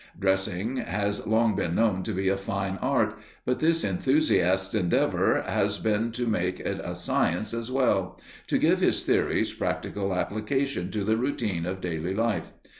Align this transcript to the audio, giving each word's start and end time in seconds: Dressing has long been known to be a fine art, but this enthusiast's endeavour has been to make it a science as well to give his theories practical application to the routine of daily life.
Dressing 0.17 0.77
has 0.77 1.27
long 1.27 1.55
been 1.55 1.75
known 1.75 2.01
to 2.05 2.11
be 2.11 2.27
a 2.27 2.35
fine 2.35 2.77
art, 2.81 3.19
but 3.45 3.59
this 3.59 3.83
enthusiast's 3.83 4.73
endeavour 4.73 5.43
has 5.45 5.77
been 5.77 6.11
to 6.13 6.25
make 6.25 6.59
it 6.59 6.81
a 6.83 6.95
science 6.95 7.53
as 7.53 7.69
well 7.69 8.19
to 8.47 8.57
give 8.57 8.79
his 8.79 9.03
theories 9.03 9.53
practical 9.53 10.15
application 10.15 10.89
to 10.89 11.03
the 11.03 11.17
routine 11.17 11.67
of 11.67 11.81
daily 11.81 12.15
life. 12.15 12.51